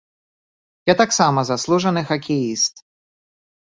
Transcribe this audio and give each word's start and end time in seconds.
Я 0.93 0.95
таксама 1.03 1.39
заслужаны 1.53 2.07
хакеіст. 2.11 2.75